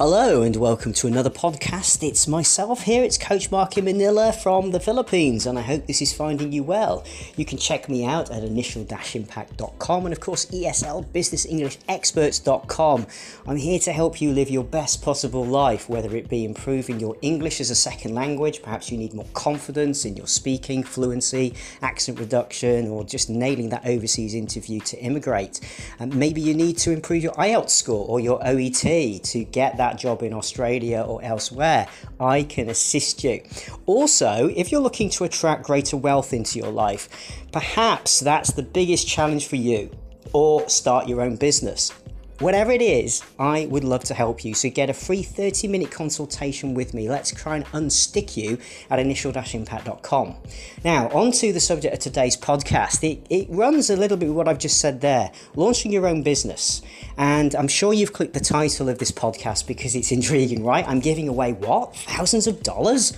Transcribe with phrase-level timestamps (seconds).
[0.00, 2.02] Hello and welcome to another podcast.
[2.02, 6.00] It's myself here, it's Coach Mark in Manila from the Philippines, and I hope this
[6.00, 7.04] is finding you well.
[7.36, 13.06] You can check me out at initial-impact.com and of course eslbusinessenglishexperts.com.
[13.46, 17.18] I'm here to help you live your best possible life, whether it be improving your
[17.20, 22.18] English as a second language, perhaps you need more confidence in your speaking, fluency, accent
[22.18, 25.60] reduction, or just nailing that overseas interview to immigrate.
[25.98, 29.89] And maybe you need to improve your IELTS score or your OET to get that
[29.90, 31.88] that job in Australia or elsewhere,
[32.20, 33.42] I can assist you.
[33.86, 37.08] Also, if you're looking to attract greater wealth into your life,
[37.52, 39.90] perhaps that's the biggest challenge for you,
[40.32, 41.92] or start your own business.
[42.40, 44.54] Whatever it is, I would love to help you.
[44.54, 47.06] So get a free 30 minute consultation with me.
[47.06, 48.56] Let's try and unstick you
[48.88, 50.36] at initial-impact.com.
[50.82, 53.04] Now, on to the subject of today's podcast.
[53.04, 56.22] It, it runs a little bit with what I've just said there launching your own
[56.22, 56.80] business.
[57.18, 60.88] And I'm sure you've clicked the title of this podcast because it's intriguing, right?
[60.88, 61.94] I'm giving away what?
[61.94, 63.12] Thousands of dollars?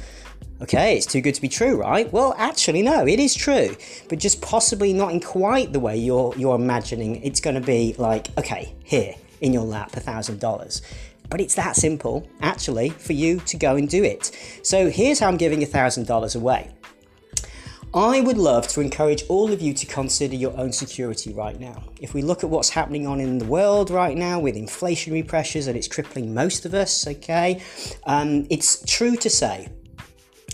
[0.62, 2.10] Okay, it's too good to be true, right?
[2.12, 3.74] Well, actually, no, it is true,
[4.08, 7.20] but just possibly not in quite the way you're you're imagining.
[7.24, 10.80] It's going to be like, okay, here in your lap, a thousand dollars.
[11.28, 14.30] But it's that simple, actually, for you to go and do it.
[14.62, 16.70] So here's how I'm giving a thousand dollars away.
[17.92, 21.82] I would love to encourage all of you to consider your own security right now.
[22.00, 25.66] If we look at what's happening on in the world right now with inflationary pressures
[25.66, 27.60] and it's crippling most of us, okay,
[28.04, 29.68] um, it's true to say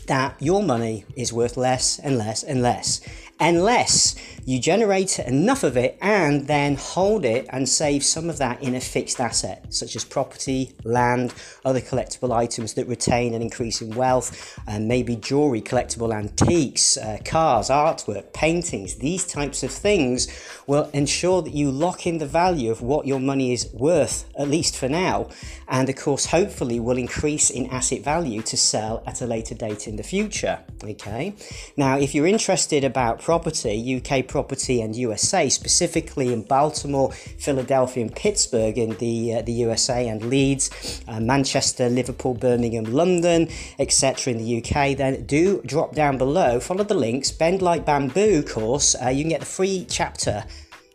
[0.08, 3.00] that your money is worth less and less and less
[3.40, 8.62] unless you generate enough of it and then hold it and save some of that
[8.62, 11.34] in a fixed asset, such as property, land,
[11.66, 17.18] other collectible items that retain an increase in wealth, and maybe jewelry, collectible antiques, uh,
[17.24, 18.94] cars, artwork, paintings.
[18.96, 20.28] These types of things
[20.66, 24.48] will ensure that you lock in the value of what your money is worth, at
[24.48, 25.28] least for now,
[25.68, 29.86] and of course, hopefully, will increase in asset value to sell at a later date
[29.86, 30.60] in the future.
[30.82, 31.34] Okay,
[31.76, 38.16] now if you're interested about property, UK property, and USA, specifically in Baltimore, Philadelphia, and
[38.16, 44.32] Pittsburgh in the, uh, the USA, and Leeds, uh, Manchester, Liverpool, Birmingham, London, etc.
[44.32, 48.96] in the UK, then do drop down below, follow the links, Bend Like Bamboo course.
[48.96, 50.44] Uh, you can get the free chapter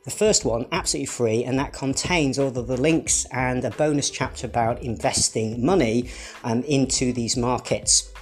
[0.04, 4.10] the first one, absolutely free, and that contains all of the links and a bonus
[4.10, 6.10] chapter about investing money
[6.44, 8.13] um, into these markets.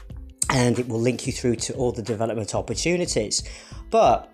[0.51, 3.43] And it will link you through to all the development opportunities.
[3.89, 4.31] But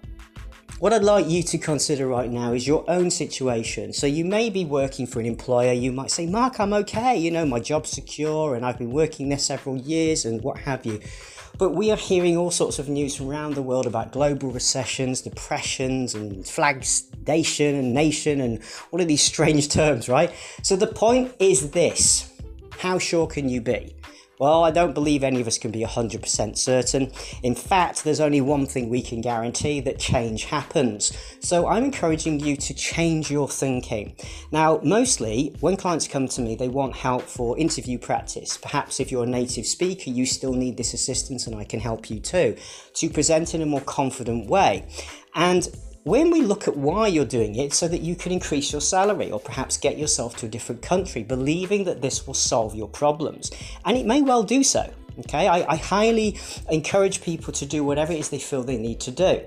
[0.79, 3.93] what I'd like you to consider right now is your own situation.
[3.93, 5.73] So you may be working for an employer.
[5.73, 7.17] You might say, Mark, I'm okay.
[7.17, 10.85] You know, my job's secure and I've been working there several years and what have
[10.85, 10.99] you.
[11.57, 15.21] But we are hearing all sorts of news from around the world about global recessions,
[15.21, 18.61] depressions, and flagstation and nation and
[18.91, 20.31] all of these strange terms, right?
[20.61, 22.31] So the point is this
[22.77, 23.95] how sure can you be?
[24.39, 27.11] Well, I don't believe any of us can be 100% certain.
[27.41, 31.11] In fact, there's only one thing we can guarantee that change happens.
[31.39, 34.15] So I'm encouraging you to change your thinking.
[34.51, 38.57] Now, mostly when clients come to me, they want help for interview practice.
[38.57, 42.11] Perhaps if you're a native speaker, you still need this assistance and I can help
[42.11, 42.57] you too
[42.93, 44.87] to present in a more confident way.
[45.33, 45.67] And
[46.07, 49.29] when we look at why you're doing it so that you can increase your salary
[49.29, 53.51] or perhaps get yourself to a different country, believing that this will solve your problems.
[53.83, 54.89] And it may well do so.
[55.19, 59.01] Okay, I, I highly encourage people to do whatever it is they feel they need
[59.01, 59.41] to do.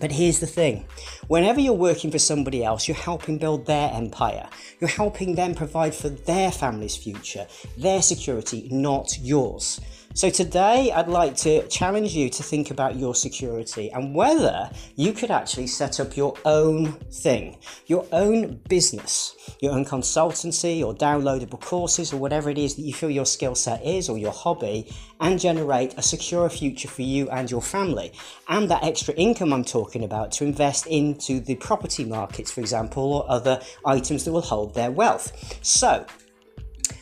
[0.00, 0.86] But here's the thing
[1.28, 4.48] whenever you're working for somebody else, you're helping build their empire.
[4.80, 7.46] You're helping them provide for their family's future,
[7.78, 9.80] their security, not yours.
[10.12, 15.12] So, today I'd like to challenge you to think about your security and whether you
[15.12, 21.60] could actually set up your own thing, your own business, your own consultancy or downloadable
[21.60, 24.92] courses or whatever it is that you feel your skill set is or your hobby
[25.20, 28.12] and generate a secure future for you and your family.
[28.48, 33.12] And that extra income I'm talking about to invest into the property markets, for example,
[33.12, 35.60] or other items that will hold their wealth.
[35.62, 36.04] So,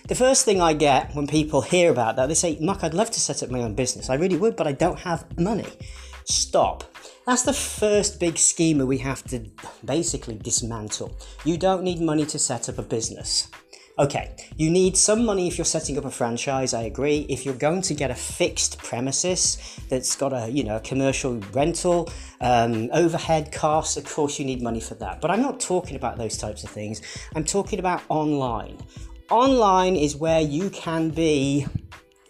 [0.09, 3.11] the first thing I get when people hear about that, they say, Mark, I'd love
[3.11, 4.09] to set up my own business.
[4.09, 5.67] I really would, but I don't have money.
[6.25, 6.85] Stop.
[7.27, 9.45] That's the first big schema we have to
[9.85, 11.15] basically dismantle.
[11.45, 13.49] You don't need money to set up a business.
[13.99, 17.27] Okay, you need some money if you're setting up a franchise, I agree.
[17.29, 19.59] If you're going to get a fixed premises
[19.89, 22.09] that's got a, you know, a commercial rental,
[22.41, 25.21] um, overhead costs, of course you need money for that.
[25.21, 27.03] But I'm not talking about those types of things.
[27.35, 28.79] I'm talking about online.
[29.31, 31.67] Online is where you can be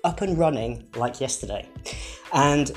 [0.05, 1.69] up and running like yesterday.
[2.33, 2.73] And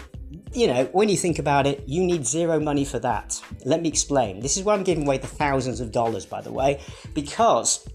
[0.54, 3.42] you know, when you think about it, you need zero money for that.
[3.66, 4.42] Let me explain.
[4.42, 6.82] This is why I'm giving away the thousands of dollars, by the way,
[7.14, 7.88] because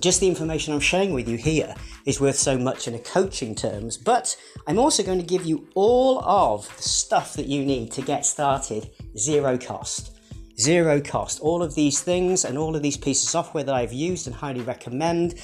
[0.00, 1.74] just the information I'm sharing with you here
[2.04, 5.68] is worth so much in a coaching terms, but I'm also going to give you
[5.74, 10.13] all of the stuff that you need to get started zero cost.
[10.58, 11.40] Zero cost.
[11.40, 14.36] All of these things and all of these pieces of software that I've used and
[14.36, 15.34] highly recommend,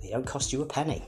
[0.00, 1.04] they don't cost you a penny.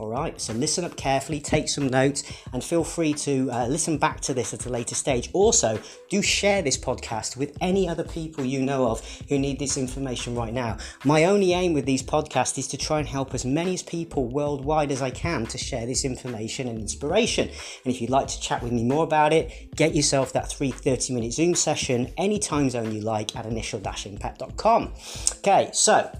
[0.00, 2.22] All right, so listen up carefully, take some notes,
[2.54, 5.28] and feel free to uh, listen back to this at a later stage.
[5.34, 9.76] Also, do share this podcast with any other people you know of who need this
[9.76, 10.78] information right now.
[11.04, 14.90] My only aim with these podcasts is to try and help as many people worldwide
[14.90, 17.48] as I can to share this information and inspiration.
[17.48, 21.12] And if you'd like to chat with me more about it, get yourself that 330
[21.12, 24.94] minute Zoom session any time zone you like at initial-impact.com.
[25.40, 26.10] Okay, so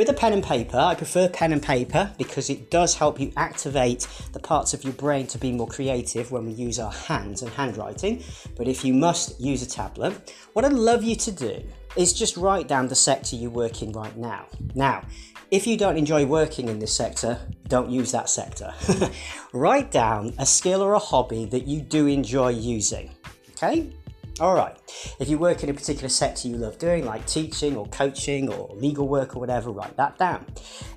[0.00, 3.30] with a pen and paper, I prefer pen and paper because it does help you
[3.36, 7.42] activate the parts of your brain to be more creative when we use our hands
[7.42, 8.24] and handwriting.
[8.56, 11.62] But if you must use a tablet, what I'd love you to do
[11.96, 14.46] is just write down the sector you work in right now.
[14.74, 15.04] Now,
[15.50, 17.38] if you don't enjoy working in this sector,
[17.68, 18.72] don't use that sector.
[19.52, 23.14] write down a skill or a hobby that you do enjoy using.
[23.50, 23.92] Okay?
[24.40, 24.74] All right.
[25.18, 28.74] If you work in a particular sector you love doing, like teaching or coaching or
[28.74, 30.46] legal work or whatever, write that down.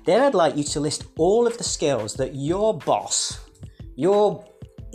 [0.06, 3.38] Then I'd like you to list all of the skills that your boss,
[3.96, 4.42] your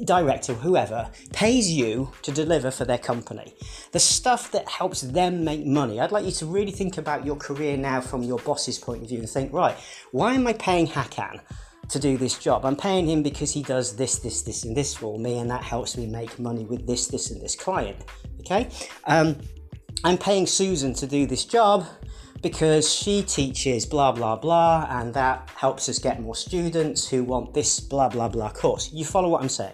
[0.04, 3.54] director, whoever, pays you to deliver for their company.
[3.92, 6.00] The stuff that helps them make money.
[6.00, 9.10] I'd like you to really think about your career now from your boss's point of
[9.10, 9.76] view and think, right,
[10.12, 11.40] why am I paying Hakan?
[11.90, 12.66] To do this job.
[12.66, 15.64] I'm paying him because he does this, this, this, and this for me, and that
[15.64, 17.98] helps me make money with this, this, and this client.
[18.42, 18.70] Okay?
[19.06, 19.38] Um,
[20.04, 21.86] I'm paying Susan to do this job
[22.42, 27.54] because she teaches blah blah blah, and that helps us get more students who want
[27.54, 28.92] this blah blah blah course.
[28.94, 29.74] You follow what I'm saying?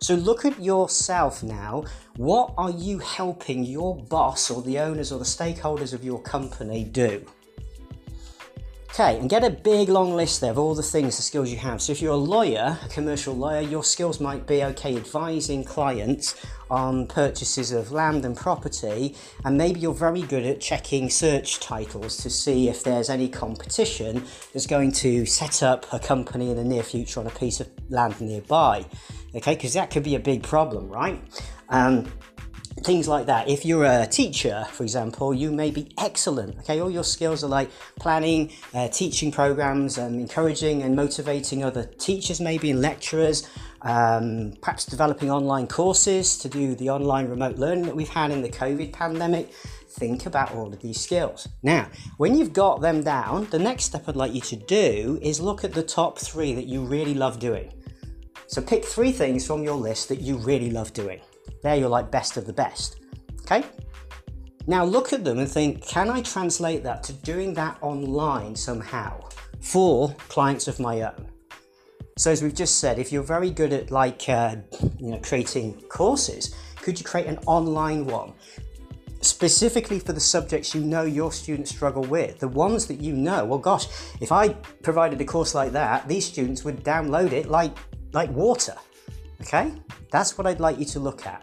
[0.00, 1.84] So look at yourself now.
[2.16, 6.84] What are you helping your boss or the owners or the stakeholders of your company
[6.84, 7.26] do?
[8.98, 11.58] Okay, and get a big long list there of all the things, the skills you
[11.58, 11.82] have.
[11.82, 16.34] So if you're a lawyer, a commercial lawyer, your skills might be okay advising clients
[16.70, 19.14] on purchases of land and property,
[19.44, 24.24] and maybe you're very good at checking search titles to see if there's any competition
[24.54, 27.68] that's going to set up a company in the near future on a piece of
[27.90, 28.82] land nearby.
[29.34, 31.20] Okay, because that could be a big problem, right?
[31.68, 32.10] Um,
[32.82, 33.48] things like that.
[33.48, 36.58] If you're a teacher, for example, you may be excellent.
[36.60, 41.84] Okay, all your skills are like planning, uh, teaching programs, and encouraging and motivating other
[41.84, 43.48] teachers, maybe and lecturers.
[43.82, 48.42] Um, perhaps developing online courses to do the online remote learning that we've had in
[48.42, 49.52] the COVID pandemic.
[49.88, 51.48] Think about all of these skills.
[51.62, 51.88] Now,
[52.18, 55.64] when you've got them down, the next step I'd like you to do is look
[55.64, 57.72] at the top three that you really love doing.
[58.48, 61.20] So pick three things from your list that you really love doing.
[61.62, 63.00] They're your like best of the best.
[63.42, 63.64] Okay?
[64.66, 69.22] Now look at them and think, can I translate that to doing that online somehow
[69.60, 71.28] for clients of my own?
[72.18, 74.56] So as we've just said, if you're very good at like uh,
[74.98, 78.32] you know creating courses, could you create an online one?
[79.20, 83.44] Specifically for the subjects you know your students struggle with, the ones that you know,
[83.44, 83.86] well gosh,
[84.20, 84.48] if I
[84.82, 87.76] provided a course like that, these students would download it like
[88.12, 88.74] like water.
[89.40, 89.72] Okay?
[90.10, 91.42] That's what I'd like you to look at.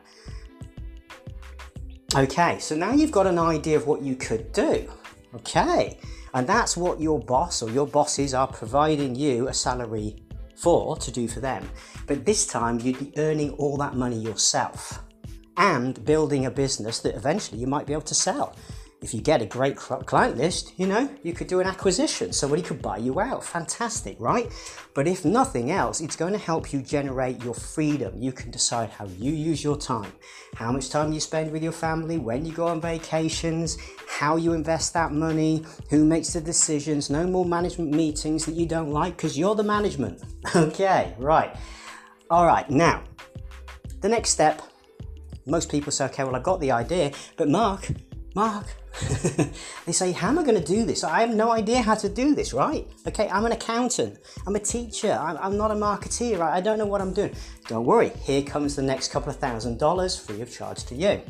[2.15, 4.89] Okay, so now you've got an idea of what you could do.
[5.35, 5.97] Okay,
[6.35, 10.23] and that's what your boss or your bosses are providing you a salary
[10.55, 11.67] for to do for them.
[12.05, 15.01] But this time you'd be earning all that money yourself
[15.57, 18.55] and building a business that eventually you might be able to sell
[19.03, 22.31] if you get a great client list, you know, you could do an acquisition.
[22.31, 23.43] Somebody could buy you out.
[23.43, 24.49] Fantastic, right?
[24.93, 28.13] But if nothing else, it's going to help you generate your freedom.
[28.17, 30.13] You can decide how you use your time,
[30.55, 34.53] how much time you spend with your family, when you go on vacations, how you
[34.53, 37.09] invest that money, who makes the decisions.
[37.09, 40.23] No more management meetings that you don't like because you're the management.
[40.55, 41.53] okay, right.
[42.29, 43.03] All right, now,
[43.99, 44.61] the next step.
[45.45, 47.89] Most people say, okay, well, I've got the idea, but Mark,
[48.33, 48.65] Mark,
[49.85, 51.03] they say, How am I going to do this?
[51.03, 52.87] I have no idea how to do this, right?
[53.07, 56.39] Okay, I'm an accountant, I'm a teacher, I'm, I'm not a marketeer?
[56.39, 57.33] I don't know what I'm doing.
[57.67, 61.21] Don't worry, here comes the next couple of thousand dollars free of charge to you.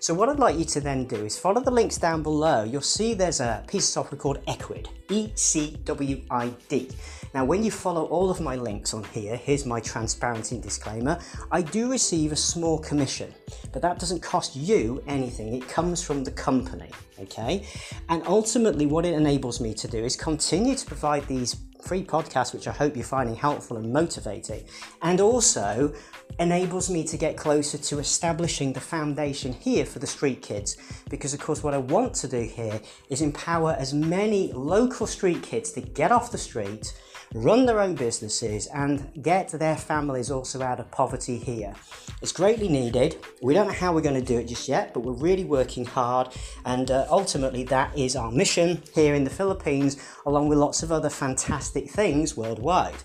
[0.00, 2.62] So, what I'd like you to then do is follow the links down below.
[2.62, 6.90] You'll see there's a piece of software called Ecwid, E C W I D.
[7.34, 11.18] Now, when you follow all of my links on here, here's my transparency disclaimer
[11.50, 13.34] I do receive a small commission,
[13.72, 16.90] but that doesn't cost you anything, it comes from the company.
[17.20, 17.66] Okay,
[18.08, 22.52] and ultimately, what it enables me to do is continue to provide these free podcasts,
[22.52, 24.64] which I hope you're finding helpful and motivating,
[25.02, 25.92] and also
[26.38, 30.76] enables me to get closer to establishing the foundation here for the street kids.
[31.10, 35.42] Because, of course, what I want to do here is empower as many local street
[35.42, 36.92] kids to get off the street
[37.34, 41.74] run their own businesses, and get their families also out of poverty here.
[42.22, 43.16] It's greatly needed.
[43.42, 45.84] We don't know how we're going to do it just yet, but we're really working
[45.84, 46.28] hard,
[46.64, 50.90] and uh, ultimately, that is our mission here in the Philippines, along with lots of
[50.90, 52.96] other fantastic things worldwide.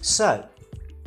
[0.00, 0.46] So,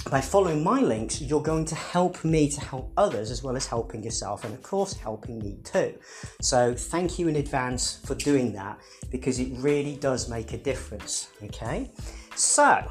[0.09, 3.65] by following my links, you're going to help me to help others as well as
[3.65, 5.93] helping yourself, and of course, helping me too.
[6.41, 8.79] So, thank you in advance for doing that
[9.11, 11.29] because it really does make a difference.
[11.43, 11.91] Okay,
[12.35, 12.89] so,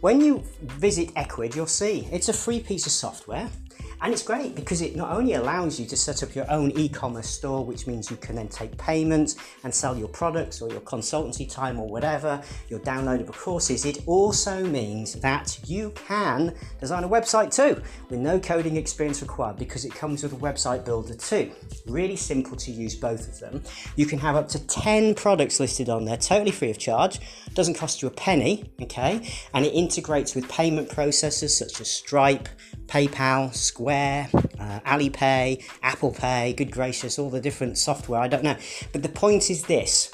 [0.00, 3.48] when you visit Ecwid, you'll see it's a free piece of software.
[4.02, 6.88] And it's great because it not only allows you to set up your own e
[6.88, 10.82] commerce store, which means you can then take payments and sell your products or your
[10.82, 17.08] consultancy time or whatever, your downloadable courses, it also means that you can design a
[17.08, 21.50] website too with no coding experience required because it comes with a website builder too.
[21.86, 23.62] Really simple to use both of them.
[23.96, 27.18] You can have up to 10 products listed on there totally free of charge,
[27.54, 29.26] doesn't cost you a penny, okay?
[29.54, 32.48] And it integrates with payment processors such as Stripe,
[32.86, 38.56] PayPal, Square, uh, Alipay, Apple Pay, good gracious, all the different software, I don't know.
[38.92, 40.10] But the point is this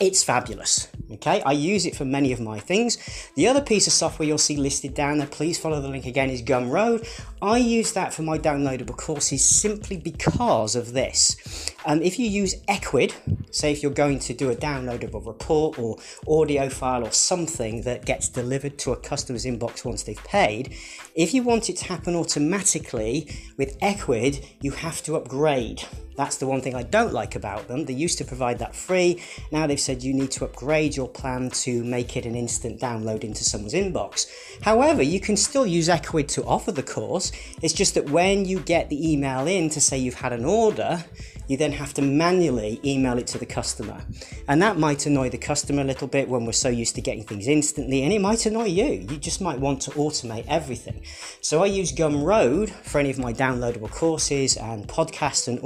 [0.00, 0.88] it's fabulous.
[1.08, 2.98] Okay, I use it for many of my things.
[3.36, 6.30] The other piece of software you'll see listed down there, please follow the link again,
[6.30, 7.06] is Gumroad.
[7.40, 11.70] I use that for my downloadable courses simply because of this.
[11.84, 13.14] Um, if you use Ecwid,
[13.54, 15.96] say if you're going to do a downloadable report or
[16.26, 20.74] audio file or something that gets delivered to a customer's inbox once they've paid,
[21.14, 25.84] if you want it to happen automatically with Ecwid, you have to upgrade.
[26.16, 27.84] That's the one thing I don't like about them.
[27.84, 29.22] They used to provide that free.
[29.52, 33.22] Now they've said you need to upgrade your plan to make it an instant download
[33.22, 34.26] into someone's inbox.
[34.62, 37.32] However, you can still use Ecwid to offer the course.
[37.62, 41.04] It's just that when you get the email in to say you've had an order,
[41.48, 44.00] you then have to manually email it to the customer.
[44.48, 47.24] And that might annoy the customer a little bit when we're so used to getting
[47.24, 49.06] things instantly, and it might annoy you.
[49.08, 51.02] You just might want to automate everything.
[51.40, 55.60] So I use Gumroad for any of my downloadable courses and podcasts and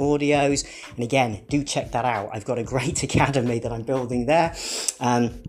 [0.49, 0.65] audios.
[0.95, 2.29] And again, do check that out.
[2.33, 4.55] I've got a great academy that I'm building there.
[4.99, 5.41] Um,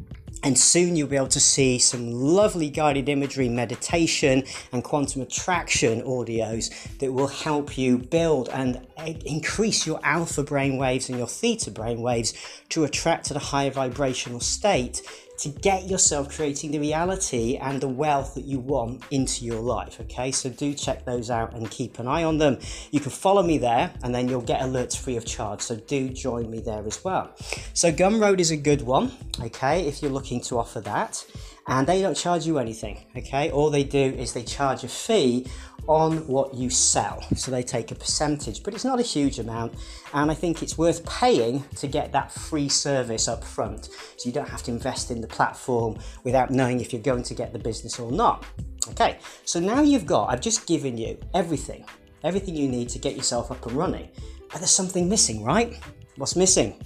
[0.45, 6.03] and soon you'll be able to see some lovely guided imagery, meditation, and quantum attraction
[6.03, 8.85] audios that will help you build and
[9.25, 12.35] increase your alpha brain waves and your theta brain waves
[12.71, 15.03] to attract at a higher vibrational state
[15.43, 20.01] to get yourself creating the reality and the wealth that you want into your life.
[20.03, 22.59] Okay, so do check those out and keep an eye on them.
[22.93, 25.61] You can follow me there and then you'll get alerts free of charge.
[25.61, 27.35] So do join me there as well.
[27.75, 31.27] So Gumroad is a good one, okay, if you're looking to offer that.
[31.67, 33.51] And they don't charge you anything, okay?
[33.53, 35.47] All they do is they charge a fee
[35.87, 37.23] on what you sell.
[37.35, 39.75] So they take a percentage, but it's not a huge amount.
[40.13, 43.89] And I think it's worth paying to get that free service up front.
[44.17, 47.35] So you don't have to invest in the platform without knowing if you're going to
[47.35, 48.45] get the business or not.
[48.89, 51.85] Okay, so now you've got, I've just given you everything,
[52.25, 54.09] everything you need to get yourself up and running.
[54.51, 55.79] But there's something missing, right?
[56.17, 56.83] What's missing?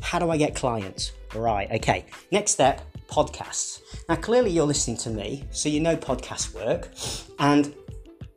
[0.00, 1.12] How do I get clients?
[1.34, 2.06] Right, okay.
[2.30, 3.80] Next step podcasts.
[4.08, 6.88] Now, clearly, you're listening to me, so you know podcasts work.
[7.38, 7.74] And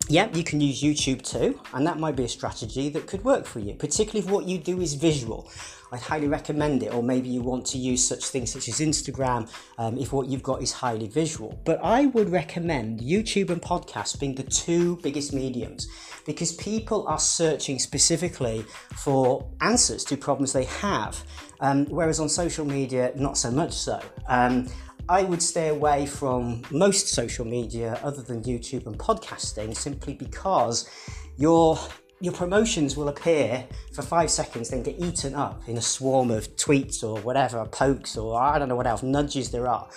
[0.08, 3.46] yeah, you can use YouTube too, and that might be a strategy that could work
[3.46, 5.50] for you, particularly if what you do is visual.
[5.94, 9.50] I'd highly recommend it, or maybe you want to use such things such as Instagram
[9.78, 11.60] um, if what you've got is highly visual.
[11.66, 15.88] But I would recommend YouTube and podcasts being the two biggest mediums
[16.26, 18.64] because people are searching specifically
[18.96, 21.22] for answers to problems they have,
[21.60, 24.00] um, whereas on social media, not so much so.
[24.28, 24.68] Um,
[25.10, 30.90] I would stay away from most social media other than YouTube and podcasting simply because
[31.38, 31.78] your
[32.20, 36.56] your promotions will appear for five seconds, then get eaten up in a swarm of
[36.56, 39.90] tweets or whatever, pokes or I don't know what else, nudges there are.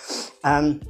[0.43, 0.81] Um,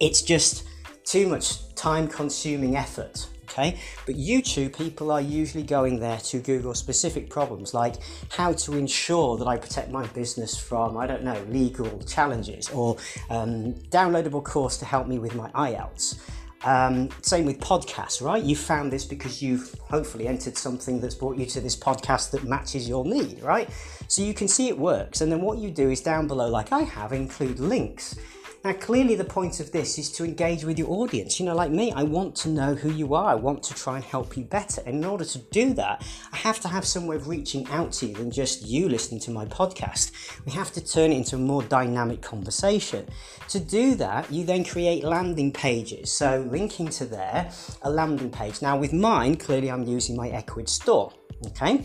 [0.00, 0.66] it's just
[1.04, 3.78] too much time consuming effort okay?
[4.06, 7.96] But YouTube, people are usually going there to Google specific problems like
[8.30, 12.96] how to ensure that I protect my business from, I don't know, legal challenges or
[13.30, 16.18] um, downloadable course to help me with my IELTS.
[16.64, 18.42] Um, same with podcasts, right?
[18.42, 22.44] You found this because you've hopefully entered something that's brought you to this podcast that
[22.44, 23.68] matches your need, right?
[24.08, 25.20] So you can see it works.
[25.20, 28.16] And then what you do is down below, like I have, include links
[28.64, 31.38] Now, clearly, the point of this is to engage with your audience.
[31.38, 33.26] You know, like me, I want to know who you are.
[33.26, 34.80] I want to try and help you better.
[34.86, 36.02] And in order to do that,
[36.32, 39.20] I have to have some way of reaching out to you than just you listening
[39.20, 40.12] to my podcast.
[40.46, 43.06] We have to turn it into a more dynamic conversation.
[43.50, 46.10] To do that, you then create landing pages.
[46.16, 47.50] So, linking to there,
[47.82, 48.62] a landing page.
[48.62, 51.12] Now, with mine, clearly, I'm using my Ecwid store.
[51.48, 51.84] Okay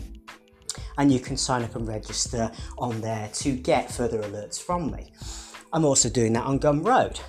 [0.98, 5.12] and you can sign up and register on there to get further alerts from me.
[5.72, 7.20] I'm also doing that on Gumroad.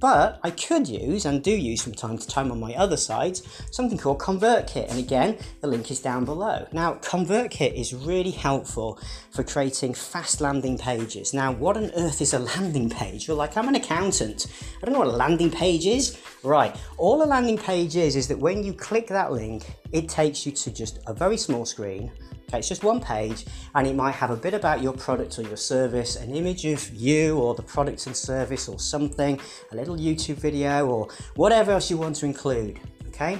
[0.00, 3.42] But I could use and do use from time to time on my other sites
[3.70, 6.66] something called ConvertKit, and again, the link is down below.
[6.72, 8.98] Now, ConvertKit is really helpful
[9.30, 11.34] for creating fast landing pages.
[11.34, 13.28] Now, what on earth is a landing page?
[13.28, 14.46] You're like, I'm an accountant.
[14.82, 16.18] I don't know what a landing page is.
[16.42, 20.46] Right, all a landing page is is that when you click that link, it takes
[20.46, 22.10] you to just a very small screen
[22.50, 23.44] Okay, it's just one page
[23.76, 26.92] and it might have a bit about your product or your service, an image of
[26.92, 29.38] you or the product and service or something,
[29.70, 32.80] a little YouTube video or whatever else you want to include.
[33.06, 33.38] Okay,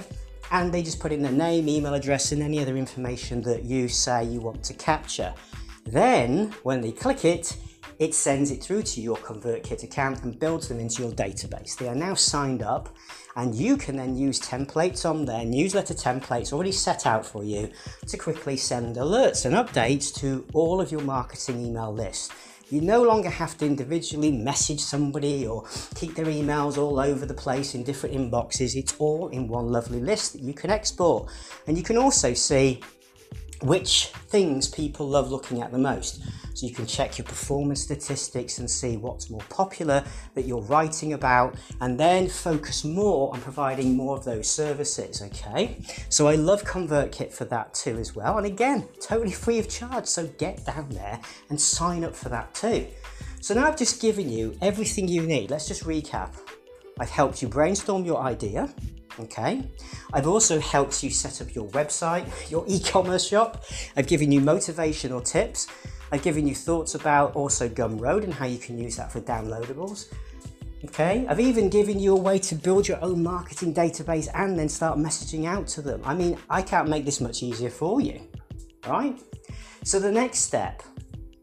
[0.51, 3.89] and they just put in their name, email address, and any other information that you
[3.89, 5.33] say you want to capture.
[5.85, 7.57] Then, when they click it,
[8.01, 11.77] it sends it through to your ConvertKit account and builds them into your database.
[11.77, 12.89] They are now signed up
[13.35, 17.69] and you can then use templates on there, newsletter templates already set out for you
[18.07, 22.33] to quickly send alerts and updates to all of your marketing email list.
[22.71, 27.35] You no longer have to individually message somebody or keep their emails all over the
[27.35, 28.75] place in different inboxes.
[28.75, 31.29] It's all in one lovely list that you can export.
[31.67, 32.81] And you can also see
[33.61, 36.21] which things people love looking at the most.
[36.53, 40.03] So you can check your performance statistics and see what's more popular
[40.35, 45.21] that you're writing about, and then focus more on providing more of those services.
[45.21, 45.77] Okay,
[46.09, 48.37] so I love ConvertKit for that too, as well.
[48.37, 50.07] And again, totally free of charge.
[50.07, 52.87] So get down there and sign up for that too.
[53.39, 55.49] So now I've just given you everything you need.
[55.49, 56.35] Let's just recap.
[56.99, 58.69] I've helped you brainstorm your idea.
[59.19, 59.69] Okay,
[60.13, 63.63] I've also helped you set up your website, your e commerce shop.
[63.97, 65.67] I've given you motivational tips.
[66.11, 70.11] I've given you thoughts about also Gumroad and how you can use that for downloadables.
[70.83, 74.67] Okay, I've even given you a way to build your own marketing database and then
[74.67, 76.01] start messaging out to them.
[76.03, 78.19] I mean, I can't make this much easier for you,
[78.87, 79.21] right?
[79.83, 80.81] So, the next step,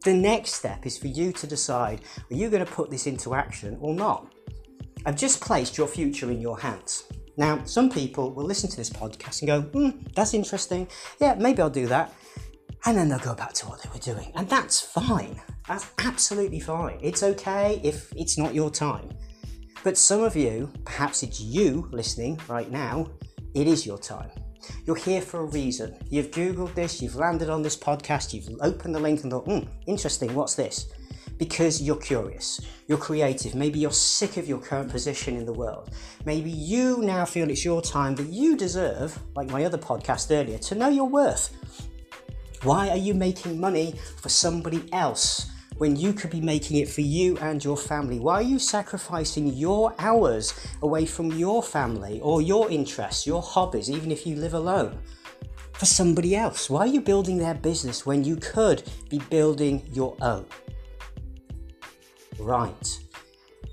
[0.02, 3.34] the next step is for you to decide are you going to put this into
[3.34, 4.34] action or not?
[5.06, 7.04] I've just placed your future in your hands.
[7.38, 10.88] Now, some people will listen to this podcast and go, hmm, that's interesting.
[11.20, 12.12] Yeah, maybe I'll do that
[12.84, 14.32] and then they'll go back to what they were doing.
[14.34, 15.40] And that's fine.
[15.66, 16.98] That's absolutely fine.
[17.02, 19.10] It's okay if it's not your time.
[19.84, 23.10] But some of you, perhaps it's you listening right now,
[23.54, 24.30] it is your time.
[24.84, 25.96] You're here for a reason.
[26.10, 29.60] You've Googled this, you've landed on this podcast, you've opened the link and thought, hmm,
[29.86, 30.92] interesting, what's this?
[31.38, 35.90] Because you're curious, you're creative, maybe you're sick of your current position in the world.
[36.24, 40.58] Maybe you now feel it's your time, that you deserve, like my other podcast earlier,
[40.58, 41.54] to know your worth
[42.64, 47.02] why are you making money for somebody else when you could be making it for
[47.02, 48.18] you and your family?
[48.18, 53.88] Why are you sacrificing your hours away from your family or your interests, your hobbies,
[53.88, 54.98] even if you live alone?
[55.74, 56.68] For somebody else?
[56.68, 60.44] Why are you building their business when you could be building your own?
[62.38, 62.98] Right.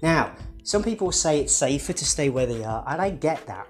[0.01, 3.67] Now, some people say it's safer to stay where they are, and I get that.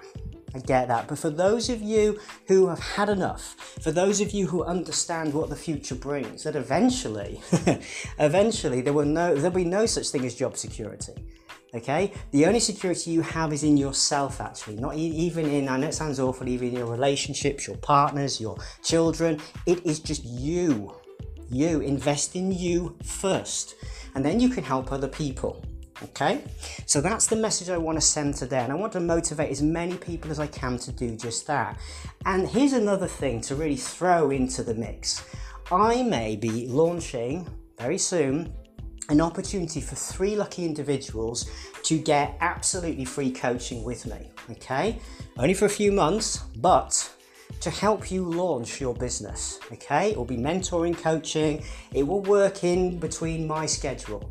[0.55, 1.09] I get that.
[1.09, 5.33] But for those of you who have had enough, for those of you who understand
[5.33, 7.41] what the future brings, that eventually,
[8.19, 11.13] eventually there will no there'll be no such thing as job security.
[11.75, 12.13] Okay?
[12.31, 14.77] The only security you have is in yourself, actually.
[14.77, 18.57] Not even in, I know it sounds awful, even in your relationships, your partners, your
[18.81, 19.41] children.
[19.65, 20.95] It is just you.
[21.49, 21.81] You.
[21.81, 23.75] Invest in you first.
[24.15, 25.63] And then you can help other people.
[26.03, 26.43] Okay,
[26.85, 29.61] so that's the message I want to send today, and I want to motivate as
[29.61, 31.79] many people as I can to do just that.
[32.25, 35.23] And here's another thing to really throw into the mix
[35.71, 37.47] I may be launching
[37.79, 38.53] very soon
[39.09, 41.49] an opportunity for three lucky individuals
[41.83, 44.31] to get absolutely free coaching with me.
[44.51, 44.99] Okay,
[45.37, 47.14] only for a few months, but
[47.61, 49.59] to help you launch your business.
[49.71, 54.29] Okay, it will be mentoring, coaching, it will work in between my schedule.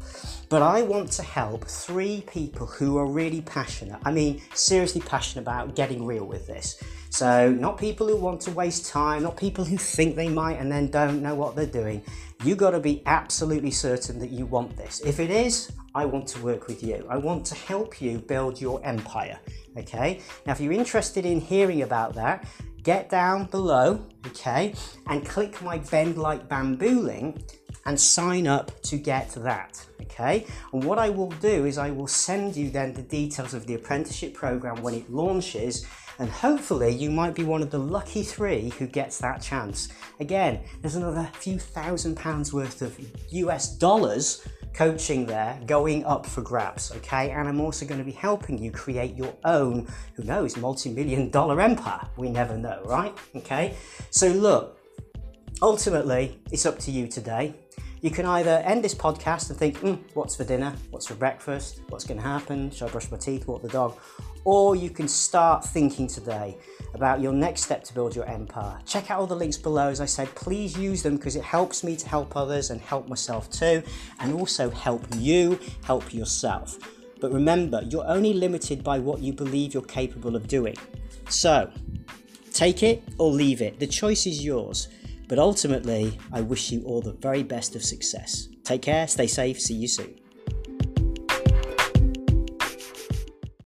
[0.49, 4.01] But I want to help three people who are really passionate.
[4.05, 6.81] I mean, seriously passionate about getting real with this.
[7.11, 10.71] So, not people who want to waste time, not people who think they might and
[10.71, 12.03] then don't know what they're doing.
[12.45, 15.01] You got to be absolutely certain that you want this.
[15.01, 17.07] If it is, I want to work with you.
[17.09, 19.39] I want to help you build your empire.
[19.77, 20.21] Okay?
[20.45, 22.47] Now, if you're interested in hearing about that,
[22.85, 24.75] get down below, okay,
[25.09, 29.85] and click my Bend Like Bamboo link and sign up to get that.
[30.03, 33.67] Okay, and what I will do is I will send you then the details of
[33.67, 35.87] the apprenticeship program when it launches
[36.19, 39.89] and hopefully you might be one of the lucky three who gets that chance.
[40.21, 42.99] Again, there's another few thousand pounds worth of
[43.31, 47.31] US dollars coaching there going up for grabs, okay?
[47.31, 51.31] And I'm also going to be helping you create your own, who knows, multi million
[51.31, 52.07] dollar empire.
[52.17, 53.17] We never know, right?
[53.37, 53.77] Okay?
[54.11, 54.79] So, look,
[55.63, 57.55] ultimately, it's up to you today.
[58.01, 60.75] You can either end this podcast and think, mm, what's for dinner?
[60.91, 61.81] What's for breakfast?
[61.89, 62.71] What's going to happen?
[62.71, 63.47] Should I brush my teeth?
[63.47, 63.97] Walk the dog?
[64.45, 66.59] Or you can start thinking today
[66.93, 68.79] about your next step to build your empire.
[68.87, 69.89] Check out all the links below.
[69.89, 73.09] As I said, please use them because it helps me to help others and help
[73.09, 73.83] myself too,
[74.21, 76.79] and also help you help yourself.
[77.21, 80.77] But remember, you're only limited by what you believe you're capable of doing.
[81.31, 81.71] So,
[82.53, 83.81] take it or leave it.
[83.81, 84.89] The choice is yours.
[85.27, 88.49] But ultimately, I wish you all the very best of success.
[88.63, 90.21] Take care, stay safe, see you soon.